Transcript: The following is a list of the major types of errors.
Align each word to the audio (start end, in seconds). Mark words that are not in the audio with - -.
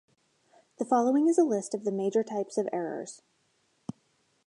The 0.79 0.85
following 0.85 1.27
is 1.27 1.37
a 1.37 1.43
list 1.43 1.75
of 1.75 1.83
the 1.83 1.91
major 1.91 2.23
types 2.23 2.57
of 2.57 2.67
errors. 2.73 3.21